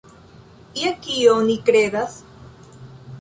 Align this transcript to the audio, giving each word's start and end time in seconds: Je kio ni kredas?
Je 0.83 0.93
kio 1.03 1.35
ni 1.49 1.57
kredas? 1.67 2.17